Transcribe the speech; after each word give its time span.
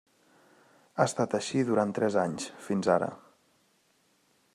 Ha 1.01 1.05
estat 1.09 1.35
així 1.39 1.61
durant 1.67 1.93
tres 1.99 2.17
anys, 2.21 2.47
fins 2.69 2.89
ara. 2.95 3.11